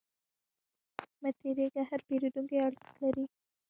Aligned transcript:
مه 1.21 1.29
تریږه، 1.39 1.81
هر 1.89 1.99
پیرودونکی 2.07 2.57
ارزښت 2.67 2.95
لري. 3.03 3.25